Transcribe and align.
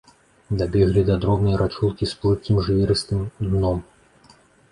Дабеглі 0.61 1.01
да 1.09 1.17
дробнай 1.25 1.57
рачулкі 1.63 2.09
з 2.11 2.17
плыткім 2.23 2.57
жвірыстым 2.67 3.21
дном. 3.53 3.77